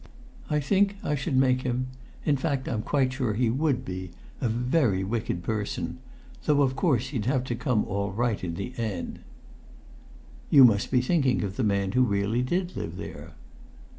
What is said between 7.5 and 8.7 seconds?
come all right in